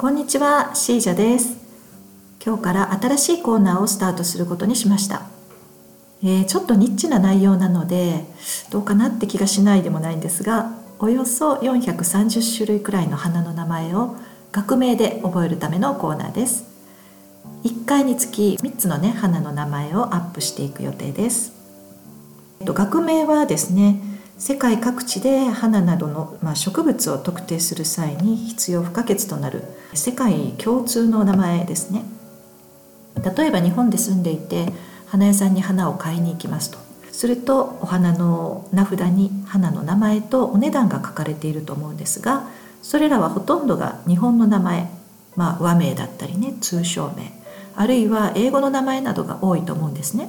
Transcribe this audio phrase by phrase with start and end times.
[0.00, 1.58] こんにちは、シージャです。
[2.42, 5.26] 今日から新しいコーナーをスタートすることにしました、
[6.24, 8.24] えー、ちょっとニッチな内容なので
[8.70, 14.16] どうかなって気がしないでもないんですがおよそ430種類くらいの花の名前を
[14.52, 16.64] 学名で覚えるためのコーナーです。
[17.64, 21.52] 1回につき3つのね花の名前をアップしていく予定です、
[22.60, 24.09] えっと、学名はですね
[24.40, 32.04] 世界各地で花などの、ま、植物を特定する際に必要不可欠となる世界共通の名前ですね
[33.36, 34.72] 例えば日本で住んでいて
[35.08, 36.78] 花屋さんに花を買いに行きますと
[37.12, 42.48] するとお花の名札に花の名前とお値段が書かれていると思うんですが
[42.80, 44.88] それらはほとんどが日本の名前、
[45.36, 47.30] まあ、和名だったりね通称名
[47.76, 50.28] あるいは英語の名前などが多いと思うんですね。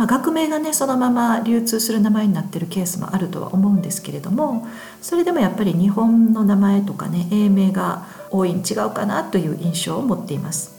[0.00, 4.66] まあ、学名がねそのまま流通する名前になってるケースもあるとは思うんですけれども
[5.02, 10.74] それでもやっぱり日本の名前とかね英名が多いに違うかなという印象を持っています。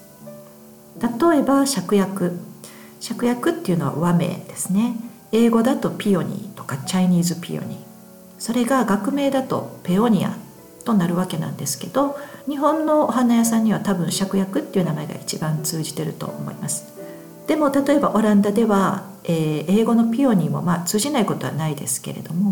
[1.00, 2.40] 例えば芍薬。
[3.00, 4.96] 芍薬っていうのは和名ですね。
[5.32, 7.80] 英語だとピオニーとかチャイニーズピオニー。
[8.40, 10.36] それが学名だとペオニア
[10.84, 16.92] となるわけなんですけど日本のお花屋さんには多分芍薬っていう名前が一番通じてると思います。
[17.46, 22.52] でも例えばオランダではえー、英語のピオニーもまあ通じないことはないですけれども、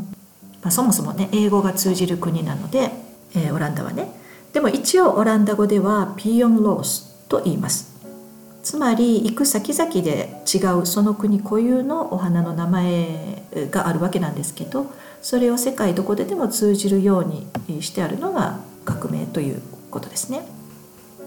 [0.61, 2.91] まあ、そもそもね英語が通じる国なので、
[3.35, 4.07] えー、オランダはね
[4.53, 7.99] でも一応オランダ語ではピヨンロースと言います
[8.63, 14.87] つまり行く先々で違うその国固有のお花の名前があるわけなんですけど
[15.21, 20.58] それを世界どこででも通じるようにしてあるのが革命ということですね。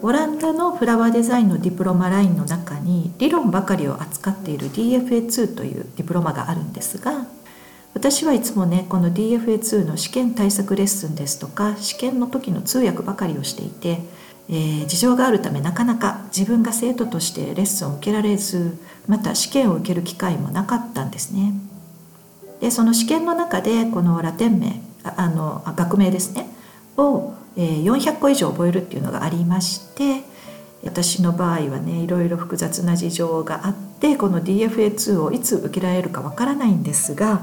[0.04, 7.24] オランダのフラワーデザインのディプロマラインの中に理論ばかりを扱っている DFA2 というディプロマがあるんですが
[7.94, 14.00] 私はいつもねこの DFA2 の試験対策レッスンですとか試験の時の通訳ばかりをしていて、
[14.48, 21.54] えー、事情があるためなかなか自分が生徒としてレッスンを受けられずまた試験を受ける機会もなかったんですね。
[22.60, 26.46] でその試験の中でこのラテン名あの学名ですね
[26.96, 30.22] を400個以上覚えるっていうのがありまして
[30.84, 37.42] 私の場合はねいろいろ複雑な事情があってこの DFA2 をいつ受けられるかわからないんですが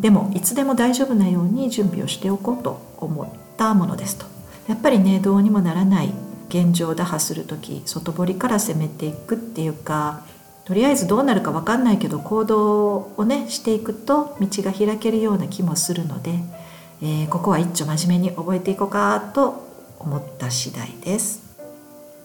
[0.00, 4.26] でもいつでも大丈夫なように準備をしておこうと思ったものですと。
[4.68, 6.12] やっぱりねどうにもならない
[6.48, 10.24] 現状を打破する時外堀から攻めていくっていうか
[10.64, 16.40] とりあえずどうなるか分かんないけど行動をねしていくと道が開けるような気もするので
[17.02, 19.66] えー、ここは一丁真面目に覚えていこうかと
[19.98, 21.46] 思った次第です。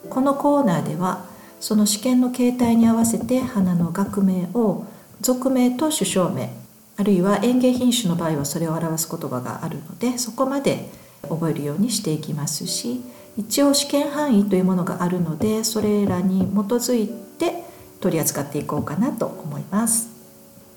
[0.10, 1.26] このコーナーでは
[1.60, 4.86] その試験の形態に合わせて花の学名を
[5.22, 6.52] 俗名と首相名
[6.98, 10.90] あるいは園芸品種の場合はそれを表す言葉があるのでそこまで
[11.30, 13.02] 覚えるようにしていきますし
[13.38, 17.64] 一応試験範囲というものがあるのでそれらに基づいて
[18.02, 20.10] 取り扱っていこうかなと思います。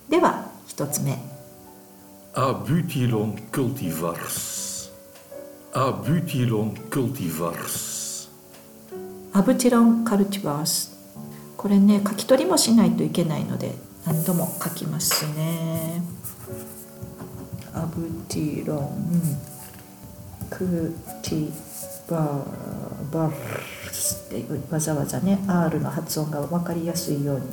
[0.09, 1.34] では1つ目。
[2.34, 4.91] Abutilon cultivars.
[5.72, 8.28] Abutilon cultivars.
[9.33, 10.97] アブティロンカルティバース
[11.56, 13.73] これね書き取りもしないといけないので
[14.05, 16.03] 何度も書きますね
[17.73, 19.39] アブティロン
[20.50, 21.50] クルティ
[22.09, 27.47] バーバースってわざわざね R の発音が分かりやすいように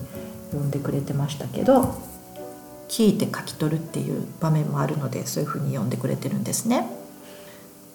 [0.51, 2.10] 読んでくれてましたけど
[2.91, 6.85] 聞いて書き取るっていう場面もあるのでそういうふうに読んでくれてるんですね。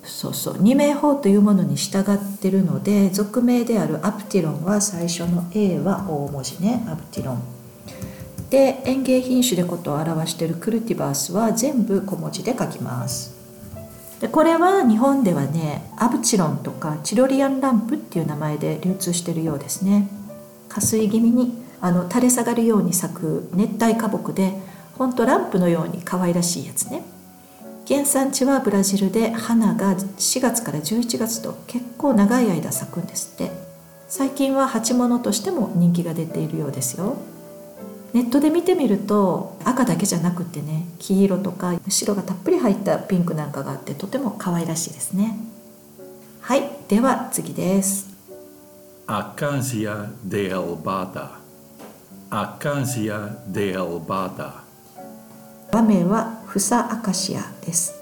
[0.03, 7.43] そうそう二名法というものに従ってるので俗名であるアプティロンは最初の A は大文字ねアプティロン。
[8.49, 13.35] で園芸品種でことを表しているクルティバースは全部小文字で書きます。
[14.21, 20.09] でこれは日本ではねアブチロンとかチロリアンランプっていう名前で流通してるようですね。
[20.71, 24.59] 加水気味にあの垂れ下がるように咲く熱帯花木で
[24.99, 27.03] ほんとランプのように可愛らしいやつね。
[27.87, 33.51] 原産地はブラジルで花が4月から11月と結構長い間咲くんですって。
[34.09, 37.17] 最近は鉢物としても人気が出ているようですよ。
[38.13, 45.37] ネットで見てみると赤だけじゃなくてね黄色とか白がたっぷり入ったピンクなんかがあってとても可愛らしいですね。
[46.41, 48.09] はいでは次です。
[49.09, 51.39] アカンシア・デ・アルバータ。
[52.31, 54.66] アカシア・デ・アルバータ。
[55.73, 57.95] 場面はフサアカシアです。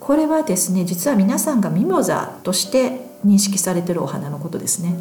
[0.00, 4.94] これはですね実は皆さんがミモザとして認識されてるお花のことですね。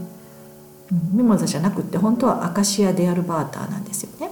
[0.92, 4.32] うんミモザじゃなくって本当はアカシア・デアルバーターなんですよね。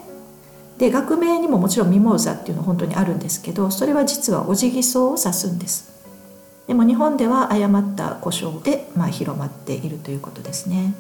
[0.77, 5.89] で学名にももちろんミモザっていうのは本当にあるんですけどそれは実はオジギソウを指すんです。
[6.67, 10.93] でも日本では誤った故障で、まあ、広まっているということですね。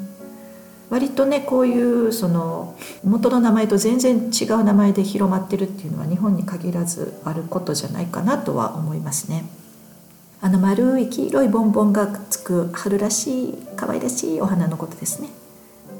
[0.89, 9.45] 割とねこういうその元の名前と全然違う名前で広まってるっていうのは日本に限らずあることじゃないかなとは思いますね。
[10.41, 15.29] あの丸い黄色いボンボンがつく春らしい可愛らしいお花のことですね。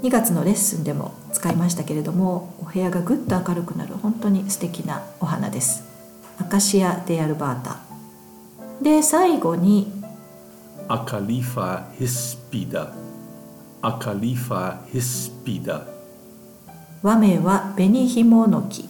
[0.01, 5.83] 2月のレッスンでも使いましたけれどもお部屋がぐっと明るくなる本当に素敵なお花です。
[6.39, 7.77] アカシア・デアルバータ。
[8.81, 9.91] で最後に
[10.87, 13.08] アカリファ・ヒスピダ。
[13.81, 15.85] アカリファ・ヒスピダ
[17.01, 18.89] 和名は紅ひもの木。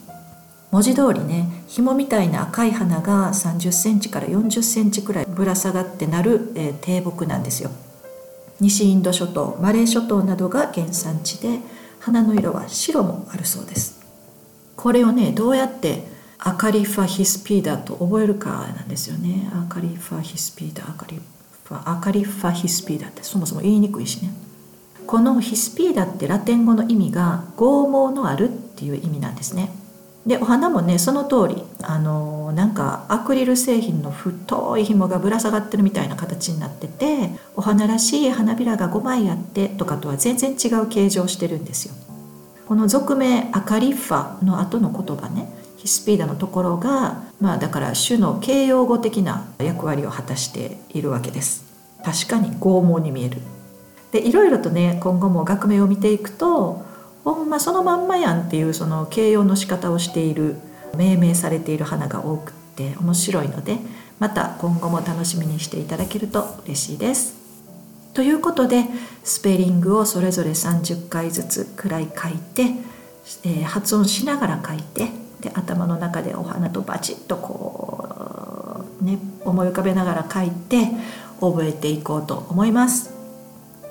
[0.72, 7.70] 文字通りね紐みたいな赤い花が30センチから40センチくらいぶら下がってなる、えー、低木なんですよ。
[8.60, 11.60] 西インド諸島マレー諸島などが原産地で
[12.00, 14.02] 花の色は白もあるそうです。
[14.76, 16.04] これをねどうやって
[16.40, 19.52] アカリファヒスピーダと覚えるかなんですよね。
[19.54, 21.18] アカリファヒスピーダアカリ
[21.66, 24.49] ファアカリファヒスピーダってそもそも言いにくいしね。
[25.10, 29.72] このヒスピーダってラテン語の意味が剛毛のあるっていう意味なんですね
[30.28, 41.96] でお花もねその通りあのなんかアクリル製品の太い紐がぶら下がってるみたいな形になっててお花らしい花びらが5枚あってとかとは全然違う形状をしてるんですよ。
[42.68, 51.66] この俗名アカリッファの後の言葉ねヒスピーダのところがまあだから種の形容語的な役割を果たしているわけです。
[52.06, 53.42] 確かに剛毛に見える。
[54.12, 56.86] でいろいろとね今後も学名を見ていくと
[57.24, 60.56] ほんまそのまんまやんっていうその形容の仕方をしている
[60.96, 63.78] 命名されている花が多くって面白いので
[64.20, 67.38] また今後も楽しみにしていただけると嬉しいです。
[68.14, 68.86] ということで
[69.24, 72.64] スペリングをそれぞれ30回ずつくらい書いて、
[73.44, 75.10] えー、発音しながら書いて
[75.40, 80.88] で頭の中でお花とバチッとこうね思い浮かべながら書いて
[81.40, 83.19] 覚えていこうと思います。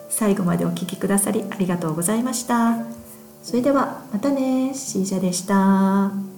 [0.09, 2.77] 最後までお聴きくださりありがとうございました。
[3.43, 6.38] それではまたねシージャでした。